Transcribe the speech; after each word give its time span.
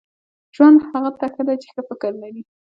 •ژوند 0.55 0.77
هغه 0.89 1.11
ته 1.19 1.25
ښه 1.33 1.41
دی 1.47 1.55
چې 1.63 1.67
ښه 1.73 1.81
فکر 1.89 2.11
لري. 2.23 2.41